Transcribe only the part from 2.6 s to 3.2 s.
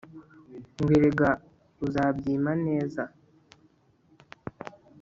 neza